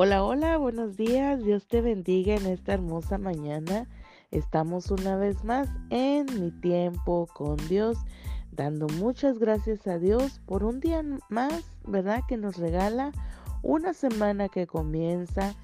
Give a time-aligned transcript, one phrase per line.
[0.00, 1.42] Hola, hola, buenos días.
[1.42, 3.88] Dios te bendiga en esta hermosa mañana.
[4.30, 7.98] Estamos una vez más en mi tiempo con Dios,
[8.52, 12.22] dando muchas gracias a Dios por un día más, ¿verdad?
[12.28, 13.10] Que nos regala
[13.64, 15.56] una semana que comienza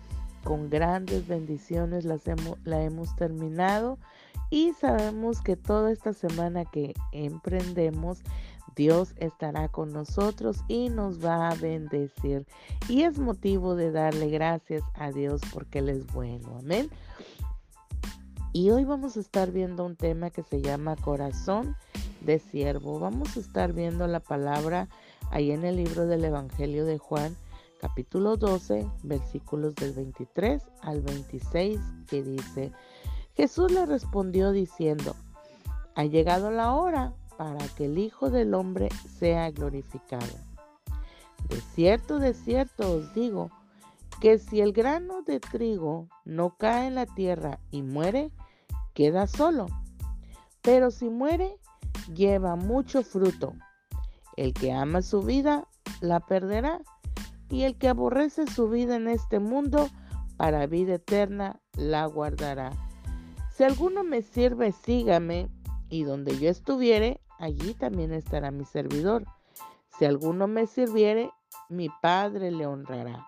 [0.43, 2.05] con grandes bendiciones.
[2.05, 3.99] La hemos terminado
[4.51, 8.25] y sabemos que toda esta semana que emprendemos
[8.75, 12.47] Dios estará con nosotros y nos va a bendecir.
[12.89, 16.59] Y es motivo de darle gracias a Dios porque Él es bueno.
[16.59, 16.91] Amén.
[18.53, 21.77] Y hoy vamos a estar viendo un tema que se llama corazón
[22.21, 23.01] de siervo.
[23.01, 24.89] Vamos a estar viendo la palabra
[25.31, 27.37] ahí en el libro del Evangelio de Juan,
[27.81, 32.73] capítulo 12, versículos del 23 al 26, que dice,
[33.35, 35.17] Jesús le respondió diciendo,
[35.97, 40.27] ha llegado la hora para que el Hijo del Hombre sea glorificado.
[41.49, 43.51] De cierto, de cierto os digo,
[44.21, 48.31] que si el grano de trigo no cae en la tierra y muere,
[48.95, 49.67] queda solo.
[50.63, 51.59] Pero si muere,
[52.15, 53.55] lleva mucho fruto.
[54.37, 55.69] El que ama su vida,
[56.01, 56.81] la perderá.
[57.51, 59.89] Y el que aborrece su vida en este mundo,
[60.37, 62.71] para vida eterna, la guardará.
[63.55, 65.49] Si alguno me sirve, sígame,
[65.89, 69.25] y donde yo estuviere, allí también estará mi servidor.
[69.99, 71.31] Si alguno me sirviere,
[71.69, 73.27] mi Padre le honrará.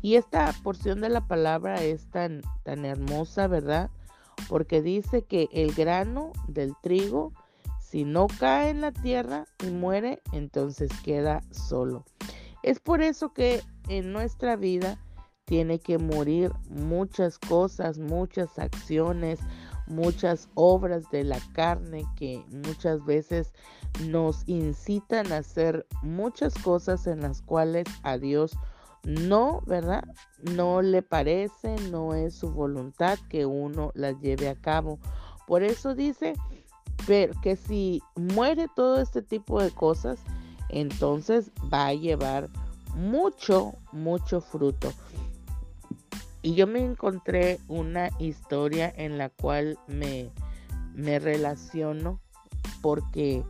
[0.00, 3.90] Y esta porción de la palabra es tan, tan hermosa, ¿verdad?
[4.48, 7.32] Porque dice que el grano del trigo,
[7.80, 12.04] si no cae en la tierra y muere, entonces queda solo.
[12.62, 14.98] Es por eso que en nuestra vida
[15.44, 19.40] tiene que morir muchas cosas, muchas acciones,
[19.88, 23.52] muchas obras de la carne que muchas veces
[24.06, 28.52] nos incitan a hacer muchas cosas en las cuales a Dios
[29.04, 30.04] no, ¿verdad?
[30.42, 34.98] No le parece, no es su voluntad que uno las lleve a cabo.
[35.46, 36.34] Por eso dice
[37.06, 40.18] que si muere todo este tipo de cosas,
[40.68, 42.50] entonces va a llevar
[42.94, 44.92] mucho, mucho fruto.
[46.42, 50.30] Y yo me encontré una historia en la cual me,
[50.94, 52.20] me relaciono
[52.80, 53.44] porque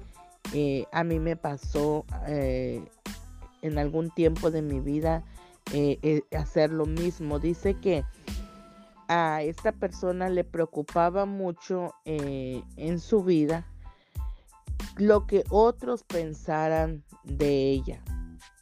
[0.54, 2.82] eh, a mí me pasó eh,
[3.62, 5.22] en algún tiempo de mi vida
[5.72, 7.38] eh, hacer lo mismo.
[7.38, 8.04] Dice que
[9.08, 13.66] a esta persona le preocupaba mucho en su vida
[14.96, 18.02] lo que otros pensaran de ella.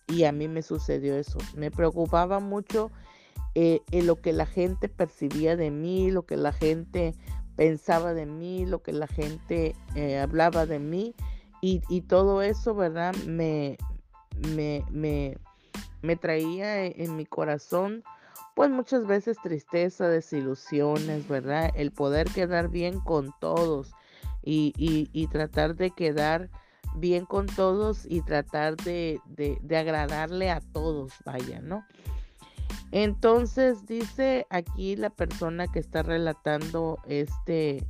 [0.08, 1.38] Y a mí me sucedió eso.
[1.56, 2.92] Me preocupaba mucho
[3.58, 7.14] eh, lo que la gente percibía de mí, lo que la gente
[7.56, 11.14] pensaba de mí, lo que la gente eh, hablaba de mí
[11.62, 13.14] y, todo eso, ¿verdad?
[13.26, 13.78] Me,
[14.54, 14.84] me,
[16.02, 18.04] me, traía en mi corazón
[18.54, 21.70] pues muchas veces tristeza, desilusiones, ¿verdad?
[21.74, 23.92] El poder quedar bien con todos
[24.44, 26.50] y, y, tratar de quedar
[26.94, 31.86] bien con todos y tratar de, de agradarle a todos, vaya, ¿no?
[32.98, 37.84] Entonces dice aquí la persona que está relatando este,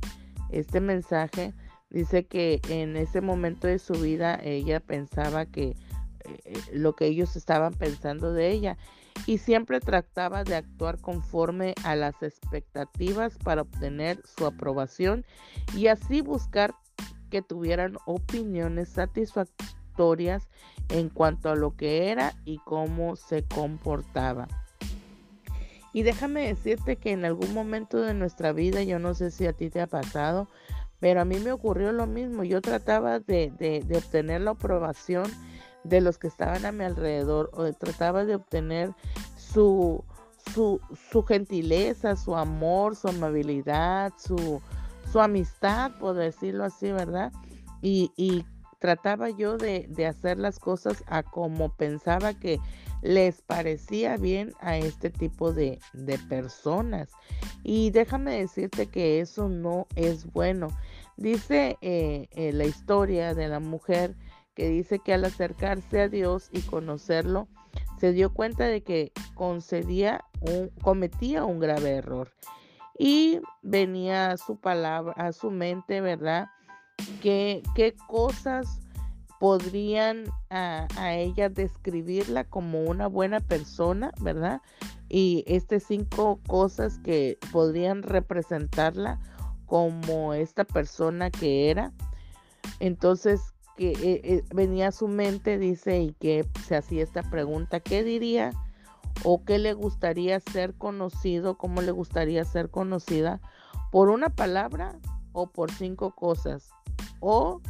[0.49, 1.53] este mensaje,
[1.89, 5.77] dice que en ese momento de su vida ella pensaba que
[6.25, 8.77] eh, lo que ellos estaban pensando de ella
[9.25, 15.25] y siempre trataba de actuar conforme a las expectativas para obtener su aprobación
[15.73, 16.75] y así buscar
[17.29, 20.49] que tuvieran opiniones satisfactorias
[20.89, 24.49] en cuanto a lo que era y cómo se comportaba.
[25.97, 29.53] Y déjame decirte que en algún momento de nuestra vida, yo no sé si a
[29.53, 30.47] ti te ha pasado,
[30.99, 32.43] pero a mí me ocurrió lo mismo.
[32.43, 35.25] Yo trataba de, obtener la aprobación
[35.83, 38.93] de los que estaban a mi alrededor, o trataba de obtener
[39.37, 40.03] su,
[40.53, 44.61] su, su gentileza, su amor, su amabilidad, su,
[45.11, 47.31] su amistad, por decirlo así, ¿verdad?
[47.81, 48.45] Y, y
[48.77, 52.59] trataba yo de, de, hacer las cosas a como pensaba que
[53.01, 55.79] les parecía bien a este tipo de,
[56.29, 57.09] personas.
[57.63, 60.67] Y déjame decirte que eso no es bueno.
[61.15, 64.15] Dice eh, eh, la historia de la mujer
[64.55, 67.47] que dice que al acercarse a Dios y conocerlo,
[67.99, 70.23] se dio cuenta de que concedía
[70.81, 72.31] cometía un grave error.
[72.97, 76.47] Y venía a su palabra, a su mente, ¿verdad?
[77.21, 78.86] ¿Qué, qué cosas
[79.39, 84.61] podrían a, ella describirla como una buena persona, ¿verdad?
[85.09, 89.19] Y estas cinco cosas que podrían representarla
[89.65, 91.91] como esta persona que era.
[92.79, 93.41] Entonces,
[93.77, 98.03] que eh, eh, venía a su mente, dice, y que se hacía esta pregunta, ¿qué
[98.03, 98.51] diría
[99.23, 103.39] o qué le gustaría ser conocido, cómo le gustaría ser conocida
[103.91, 104.99] por una palabra
[105.31, 106.69] o por cinco cosas
[107.19, 107.61] o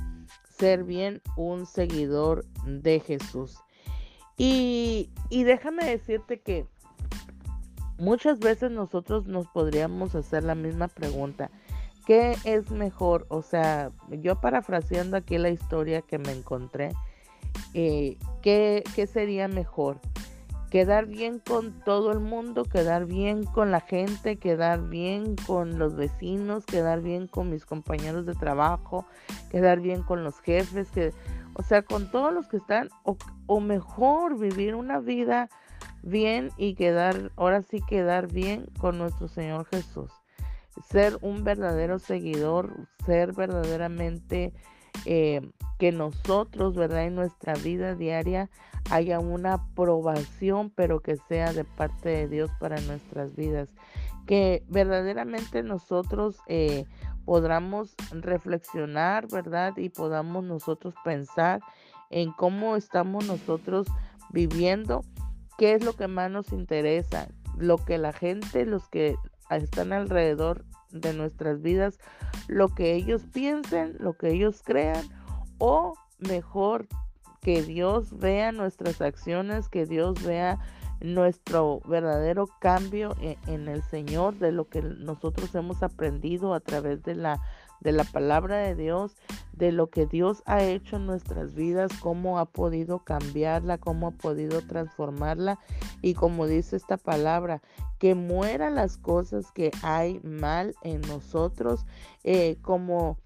[0.58, 3.58] ser bien un seguidor de Jesús.
[4.38, 6.66] Y, y déjame decirte que
[7.98, 11.50] muchas veces nosotros nos podríamos hacer la misma pregunta.
[12.06, 13.26] ¿Qué es mejor?
[13.30, 16.92] O sea, yo parafraseando aquí la historia que me encontré,
[17.74, 20.00] eh, ¿qué, ¿qué sería mejor?
[20.70, 25.96] Quedar bien con todo el mundo, quedar bien con la gente, quedar bien con los
[25.96, 29.06] vecinos, quedar bien con mis compañeros de trabajo,
[29.50, 31.14] quedar bien con los jefes, que,
[31.54, 35.50] o sea, con todos los que están, o, o mejor vivir una vida
[36.04, 40.12] bien y quedar, ahora sí quedar bien con nuestro Señor Jesús.
[40.90, 44.54] Ser un verdadero seguidor, ser verdaderamente
[45.06, 45.42] eh,
[45.78, 47.06] que nosotros, ¿verdad?
[47.06, 48.50] En nuestra vida diaria
[48.90, 53.70] haya una aprobación, pero que sea de parte de Dios para nuestras vidas.
[54.26, 56.86] Que verdaderamente nosotros eh,
[57.26, 59.76] podamos reflexionar, ¿verdad?
[59.78, 61.62] Y podamos nosotros pensar
[62.10, 63.88] en cómo estamos nosotros
[64.32, 65.04] viviendo,
[65.58, 67.28] qué es lo que más nos interesa,
[67.58, 69.16] lo que la gente, los que
[69.50, 72.00] están alrededor de nuestras vidas,
[72.48, 75.06] lo que ellos piensen, lo que ellos crean,
[75.58, 76.88] o mejor
[77.42, 80.60] que Dios vea nuestras acciones, que Dios vea
[81.00, 87.04] nuestro verdadero cambio en, en, el Señor, de lo que nosotros hemos aprendido a través
[87.04, 87.40] de la,
[87.82, 89.16] de la palabra de Dios,
[89.54, 94.12] de lo que Dios ha hecho en nuestras vidas, cómo ha podido cambiarla, cómo ha
[94.12, 95.60] podido transformarla
[96.02, 97.62] y como dice esta palabra,
[98.00, 101.86] que mueran las cosas que hay mal en nosotros,
[102.24, 103.18] eh, como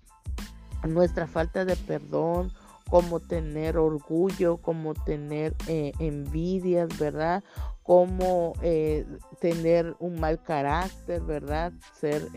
[0.87, 2.51] nuestra falta de perdón,
[2.89, 7.43] como tener orgullo, como tener eh, envidias, ¿verdad?
[7.83, 9.05] Como eh,
[9.39, 11.73] tener un mal carácter, ¿verdad?
[11.93, 12.27] Ser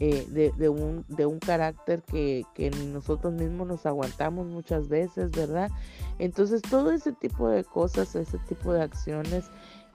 [0.00, 5.70] eh, de, un, de un carácter que, que nosotros mismos nos aguantamos muchas veces, ¿verdad?
[6.18, 9.50] Entonces todo ese tipo de cosas, ese tipo de acciones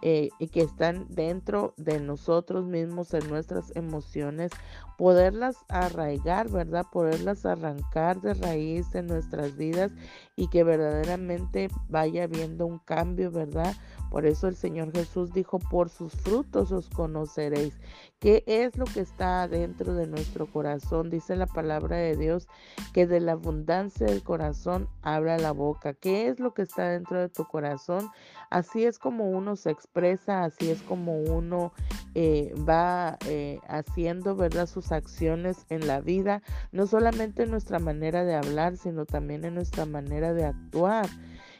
[0.07, 4.52] eh, que están dentro de nosotros mismos, en nuestras emociones,
[5.00, 6.86] poderlas arraigar, ¿verdad?
[6.92, 9.92] Poderlas arrancar de raíz en nuestras vidas
[10.36, 13.74] y que verdaderamente vaya habiendo un cambio, ¿verdad?
[14.12, 17.80] Por eso el Señor Jesús dijo, por sus frutos os conoceréis.
[18.25, 21.12] ¿Qué es lo que está dentro de nuestro corazón?
[21.12, 22.48] Dice la palabra de Dios
[22.92, 25.94] que de la abundancia del corazón habla la boca.
[25.94, 28.10] ¿Qué es lo que está dentro de tu corazón?
[28.50, 31.72] Así es como uno se expresa, así es como uno
[32.16, 34.66] eh, va eh, haciendo, ¿verdad?
[34.66, 39.54] Sus acciones en la vida, no solamente en nuestra manera de hablar, sino también en
[39.54, 41.06] nuestra manera de actuar.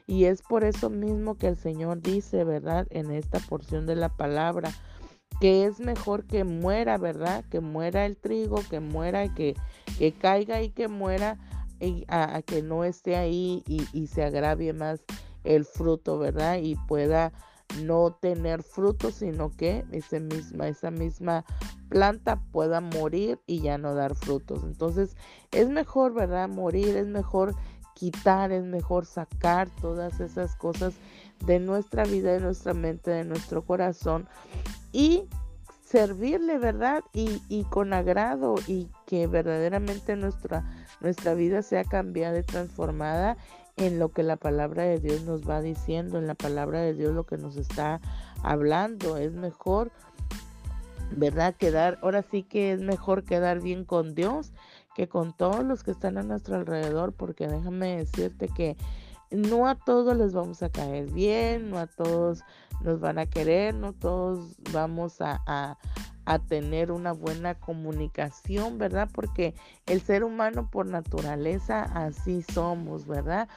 [0.08, 2.88] Y es por eso mismo que el Señor dice, ¿verdad?
[2.90, 4.72] En esta porción de la palabra,
[5.40, 7.44] que es mejor que muera, ¿verdad?
[7.50, 9.56] Que muera el trigo, que muera, que,
[9.98, 11.38] que caiga y que muera,
[11.80, 15.02] y a, que no esté ahí y, y se agravie más
[15.44, 16.58] el fruto, ¿verdad?
[16.62, 17.34] Y pueda
[17.82, 21.44] no tener fruto, sino que ese misma, esa misma
[21.90, 24.64] planta pueda morir y ya no dar frutos.
[24.64, 25.16] Entonces
[25.52, 26.48] es mejor, ¿verdad?
[26.48, 27.56] Morir, es mejor
[27.96, 30.94] quitar, es mejor sacar todas esas cosas
[31.46, 34.28] de nuestra vida, de nuestra mente, de nuestro corazón
[34.92, 35.28] y
[35.84, 37.04] servirle, ¿verdad?
[37.14, 40.64] Y, y con agrado y que verdaderamente nuestra,
[41.00, 43.38] nuestra vida sea cambiada y transformada
[43.78, 47.14] en lo que la palabra de Dios nos va diciendo, en la palabra de Dios
[47.14, 48.00] lo que nos está
[48.42, 49.18] hablando.
[49.18, 49.92] Es mejor,
[51.12, 51.56] ¿verdad?
[51.56, 54.52] Quedar, ahora sí que es mejor quedar bien con Dios
[54.96, 58.78] que con todos los que están a nuestro alrededor, porque déjame decirte que
[59.30, 62.44] no a todos les vamos a caer bien, no a todos
[62.82, 69.10] nos van a querer, no todos vamos a, a, tener una buena comunicación, ¿verdad?
[69.14, 69.54] Porque
[69.86, 73.48] el ser humano por naturaleza así somos, ¿verdad?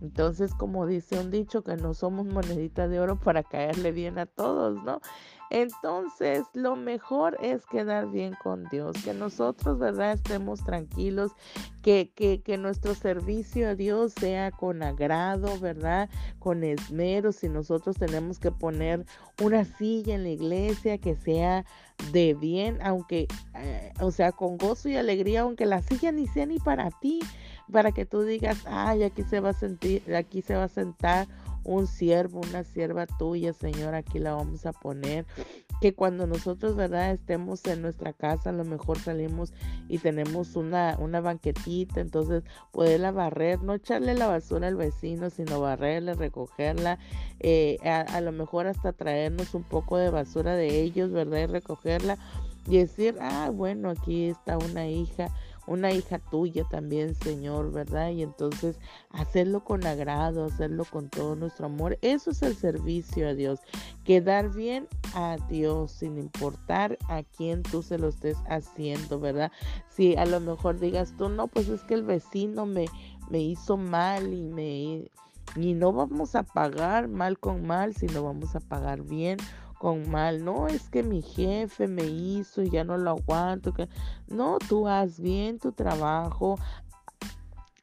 [0.00, 4.26] Entonces, como dice un dicho, que no somos monedita de oro para caerle bien a
[4.26, 5.00] todos, ¿no?
[5.50, 10.12] Entonces, lo mejor es quedar bien con Dios, que nosotros, ¿verdad?
[10.12, 11.32] Estemos tranquilos,
[11.82, 16.10] que, que, que, nuestro servicio a Dios sea con agrado, ¿verdad?
[16.38, 19.06] Con esmero, si nosotros tenemos que poner
[19.42, 21.64] una silla en la iglesia que sea
[22.12, 26.46] de bien, aunque, eh, o sea, con gozo y alegría, aunque la silla ni sea
[26.46, 27.20] ni para ti,
[27.72, 31.26] para que tú digas, ay, aquí se va a sentir, aquí se va a sentar
[31.68, 35.26] un siervo, una sierva tuya, Señor, aquí la vamos a poner
[35.82, 37.12] que cuando nosotros, ¿verdad?
[37.12, 39.52] Estemos en nuestra casa, a lo mejor salimos
[39.86, 45.60] y tenemos una, una banquetita, entonces poderla barrer, no echarle la basura al vecino, sino
[45.60, 46.98] barrerla, recogerla,
[47.40, 51.40] eh, a, a, lo mejor hasta traernos un poco de basura de ellos, ¿verdad?
[51.40, 52.16] Y recogerla
[52.66, 55.28] y decir, ah, bueno, aquí está una hija
[55.68, 58.10] una hija tuya también, Señor, ¿verdad?
[58.10, 58.78] Y entonces
[59.10, 61.98] hacerlo con agrado, hacerlo con todo nuestro amor.
[62.02, 63.60] Eso es el servicio a Dios.
[64.04, 69.52] Quedar bien a Dios sin importar a quién tú se lo estés haciendo, ¿verdad?
[69.90, 72.86] Si a lo mejor digas tú, no, pues es que el vecino me,
[73.30, 75.10] me hizo mal y me...
[75.56, 79.38] Y no vamos a pagar mal con mal, sino vamos a pagar bien
[79.78, 80.44] con mal.
[80.44, 83.72] No es que mi jefe me hizo y ya no lo aguanto.
[83.72, 83.88] Que...
[84.28, 86.58] No, tú haz bien tu trabajo.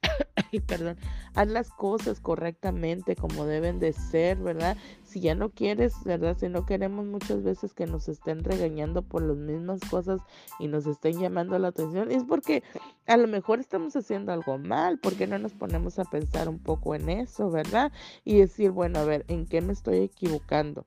[0.67, 0.97] perdón,
[1.33, 4.77] haz las cosas correctamente como deben de ser, ¿verdad?
[5.03, 6.37] Si ya no quieres, ¿verdad?
[6.37, 10.19] Si no queremos muchas veces que nos estén regañando por las mismas cosas
[10.59, 12.63] y nos estén llamando la atención, es porque
[13.07, 16.95] a lo mejor estamos haciendo algo mal, porque no nos ponemos a pensar un poco
[16.95, 17.91] en eso, ¿verdad?
[18.23, 20.85] Y decir, bueno, a ver, ¿en qué me estoy equivocando?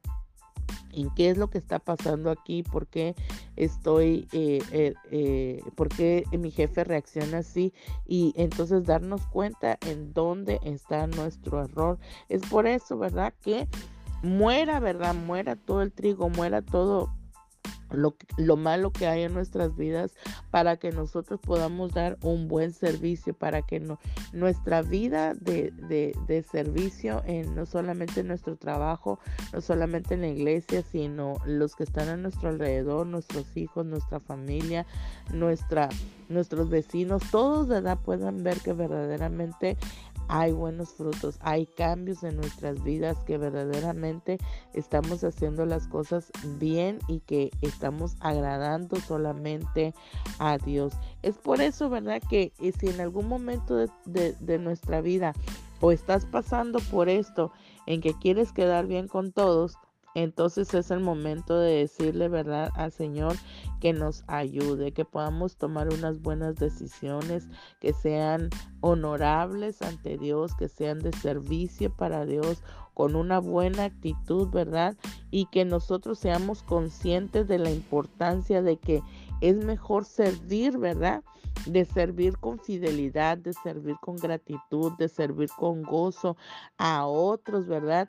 [0.93, 3.15] En qué es lo que está pasando aquí, por qué
[3.57, 7.73] estoy, eh, eh, eh, por qué mi jefe reacciona así
[8.07, 11.99] y entonces darnos cuenta en dónde está nuestro error.
[12.29, 13.35] Es por eso, ¿verdad?
[13.43, 13.69] Que
[14.23, 15.15] muera, ¿verdad?
[15.15, 17.11] Muera todo el trigo, muera todo
[17.91, 20.15] lo, lo, malo que hay en nuestras vidas
[20.51, 23.83] para que nosotros podamos dar un buen servicio, para que
[24.33, 29.19] nuestra vida de, de, de servicio, en, no solamente en nuestro trabajo,
[29.53, 34.21] no solamente en la iglesia, sino los que están a nuestro alrededor, nuestros hijos, nuestra
[34.21, 34.87] familia,
[35.33, 35.89] nuestra,
[36.29, 39.77] nuestros vecinos, todos de edad puedan ver que verdaderamente
[40.29, 44.39] hay buenos frutos, hay cambios en nuestras vidas que verdaderamente
[44.75, 49.95] estamos haciendo las cosas bien y que estamos agradando solamente
[50.39, 50.93] a Dios.
[51.23, 52.23] Es por eso, ¿verdad?
[52.29, 55.33] Que eh, si en algún momento de, de nuestra vida
[55.81, 57.53] o estás pasando por esto
[57.87, 59.79] en que quieres quedar bien con todos,
[60.23, 63.37] entonces es el momento de decirle verdad al Señor
[63.81, 67.47] que nos ayude, que podamos tomar unas buenas decisiones,
[67.81, 72.63] que sean honorables ante Dios, que sean de servicio para Dios,
[72.95, 74.97] con una buena actitud, ¿verdad?
[75.31, 79.03] Y que nosotros seamos conscientes de la importancia de que
[79.41, 81.23] es mejor servir, ¿verdad?
[81.67, 86.37] De servir con fidelidad, de servir con gratitud, de servir con gozo
[86.77, 88.09] a otros, ¿verdad?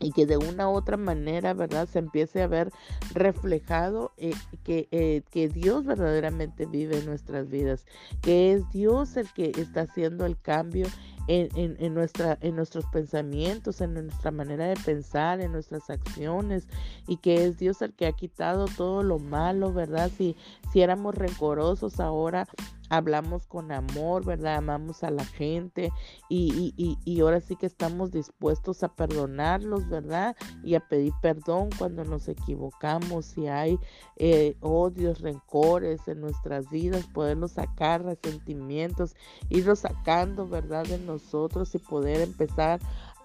[0.00, 1.88] Y que de una u otra manera, ¿verdad?
[1.88, 2.72] Se empiece a ver
[3.12, 4.32] reflejado eh,
[4.64, 7.84] que, eh, que Dios verdaderamente vive en nuestras vidas,
[8.22, 10.86] que es Dios el que está haciendo el cambio
[11.28, 16.66] en, en, nuestra, en nuestros pensamientos, en nuestra manera de pensar, en nuestras acciones,
[17.06, 20.10] y que es Dios el que ha quitado todo lo malo, ¿verdad?
[20.16, 20.36] Si,
[20.72, 22.48] si éramos rencorosos ahora,
[22.90, 24.56] hablamos con amor, ¿verdad?
[24.56, 25.90] Amamos a la gente
[26.28, 30.36] y, y, y, ahora sí que estamos dispuestos a perdonarlos, ¿verdad?
[30.62, 33.78] Y a pedir perdón cuando nos equivocamos, si hay
[34.16, 39.14] eh, odios, rencores en nuestras vidas, poderlos sacar, resentimientos,
[39.48, 40.84] irlos sacando, ¿verdad?
[40.84, 42.80] De nosotros y poder empezar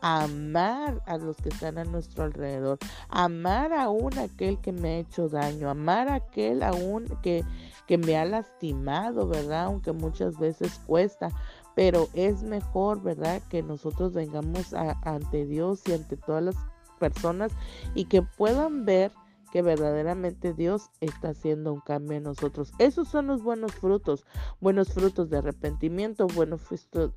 [0.07, 2.77] amar a los que están a nuestro alrededor,
[3.09, 7.43] amar aún aquel que me ha hecho daño, amar a aquel aún que,
[7.87, 9.63] que me ha lastimado, ¿verdad?
[9.63, 11.29] Aunque muchas veces cuesta,
[11.73, 13.41] pero es mejor, ¿verdad?
[13.49, 16.55] Que nosotros vengamos ante Dios y ante todas las
[16.99, 17.51] personas
[17.95, 19.11] y que puedan ver
[19.55, 22.73] que verdaderamente Dios está haciendo un cambio en nosotros.
[22.77, 24.25] Esos son los buenos frutos,
[24.59, 26.59] buenos frutos de arrepentimiento, buenos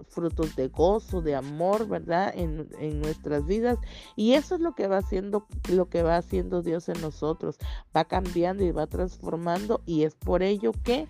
[0.06, 2.32] frutos de gozo, de amor, ¿verdad?
[2.36, 3.78] En, en nuestras vidas.
[4.14, 7.58] Y eso es lo que va haciendo, lo que va haciendo Dios en nosotros.
[7.96, 11.08] Va cambiando y va transformando y es por ello que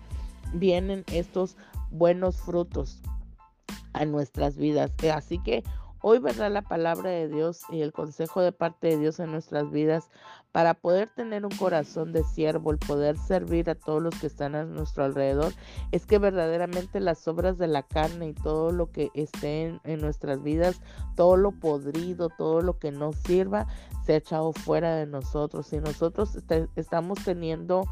[0.55, 1.57] vienen estos
[1.91, 3.03] buenos frutos
[3.93, 4.91] a nuestras vidas.
[5.13, 5.63] Así que
[6.01, 9.69] Hoy verá la palabra de Dios y el consejo de parte de Dios en nuestras
[9.69, 10.09] vidas
[10.53, 14.55] para poder tener un corazón de siervo, el poder servir a todos los que están
[14.55, 15.53] a nuestro alrededor,
[15.91, 20.41] es que verdaderamente las obras de la carne y todo lo que esté en, nuestras
[20.41, 20.81] vidas,
[21.15, 23.67] todo lo podrido, todo lo que no sirva,
[24.05, 25.67] se ha echado fuera de nosotros.
[25.67, 26.37] Si nosotros
[26.75, 27.83] estamos teniendo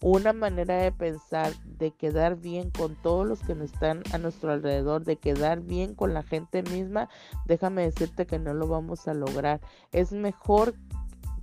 [0.00, 4.52] una manera de pensar, de quedar bien con todos los que nos están a nuestro
[4.52, 7.08] alrededor, de quedar bien con la gente misma,
[7.46, 9.60] déjame decirte que no lo vamos a lograr.
[9.92, 10.74] Es mejor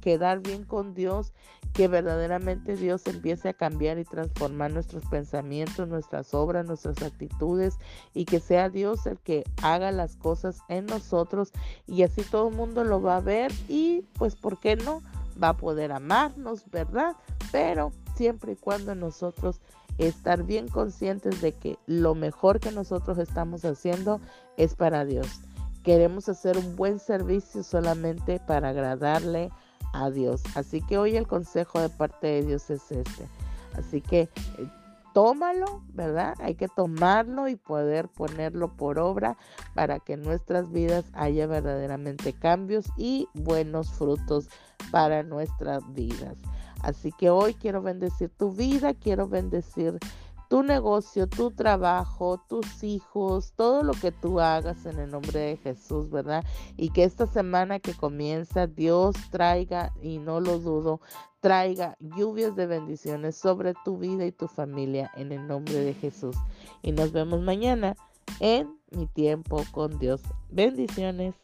[0.03, 1.31] quedar bien con Dios,
[1.71, 7.77] que verdaderamente Dios empiece a cambiar y transformar nuestros pensamientos, nuestras obras, nuestras actitudes
[8.13, 11.53] y que sea Dios el que haga las cosas en nosotros
[11.87, 15.01] y así todo el mundo lo va a ver y pues, ¿por qué no?
[15.41, 17.15] Va a poder amarnos, ¿verdad?
[17.51, 19.59] Pero siempre y cuando nosotros
[19.97, 24.19] estar bien conscientes de que lo mejor que nosotros estamos haciendo
[24.57, 25.27] es para Dios.
[25.83, 29.49] Queremos hacer un buen servicio solamente para agradarle
[29.93, 30.41] a Dios.
[30.55, 33.27] Así que hoy el consejo de parte de Dios es este.
[33.75, 34.29] Así que eh,
[35.13, 36.35] tómalo, ¿verdad?
[36.39, 39.37] Hay que tomarlo y poder ponerlo por obra
[39.73, 44.49] para que en nuestras vidas haya verdaderamente cambios y buenos frutos
[44.91, 46.37] para nuestras vidas.
[46.81, 49.97] Así que hoy quiero bendecir tu vida, quiero bendecir
[50.49, 55.57] tu negocio, tu trabajo, tus hijos, todo lo que tú hagas en el nombre de
[55.57, 56.43] Jesús, ¿verdad?
[56.77, 61.01] Y que esta semana que comienza Dios traiga, y no lo dudo,
[61.39, 66.35] traiga lluvias de bendiciones sobre tu vida y tu familia en el nombre de Jesús.
[66.81, 67.95] Y nos vemos mañana
[68.39, 70.21] en mi tiempo con Dios.
[70.49, 71.35] Bendiciones.